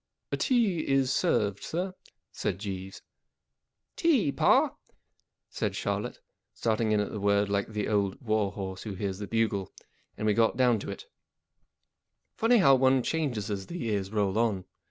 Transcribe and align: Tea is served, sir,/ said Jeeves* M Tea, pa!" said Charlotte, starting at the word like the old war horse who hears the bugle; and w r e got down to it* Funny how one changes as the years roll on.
Tea 0.35 0.79
is 0.89 1.11
served, 1.13 1.61
sir,/ 1.61 1.93
said 2.31 2.57
Jeeves* 2.57 3.03
M 3.03 3.03
Tea, 3.97 4.31
pa!" 4.31 4.73
said 5.51 5.75
Charlotte, 5.75 6.19
starting 6.55 6.91
at 6.91 7.11
the 7.11 7.19
word 7.19 7.49
like 7.49 7.67
the 7.67 7.87
old 7.87 8.19
war 8.19 8.51
horse 8.51 8.81
who 8.81 8.93
hears 8.95 9.19
the 9.19 9.27
bugle; 9.27 9.71
and 10.17 10.25
w 10.25 10.29
r 10.29 10.31
e 10.31 10.33
got 10.33 10.57
down 10.57 10.79
to 10.79 10.89
it* 10.89 11.05
Funny 12.33 12.57
how 12.57 12.73
one 12.73 13.03
changes 13.03 13.51
as 13.51 13.67
the 13.67 13.77
years 13.77 14.11
roll 14.11 14.39
on. 14.39 14.65